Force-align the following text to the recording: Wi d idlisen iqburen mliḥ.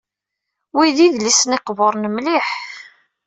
Wi 0.75 0.87
d 0.95 0.97
idlisen 1.05 1.55
iqburen 1.57 2.05
mliḥ. 2.15 2.47